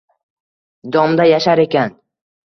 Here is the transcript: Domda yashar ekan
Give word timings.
Domda 0.95 1.27
yashar 1.31 1.61
ekan 1.65 1.93